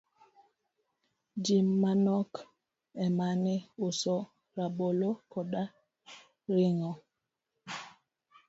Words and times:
ji 1.43 1.57
manok 1.81 2.31
emane 3.05 3.55
uso 3.87 4.15
rabolo 4.55 5.09
koda 5.31 5.63
ring'o. 6.55 6.91